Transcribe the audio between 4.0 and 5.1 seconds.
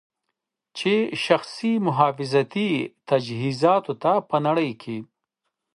ته په نړۍ کې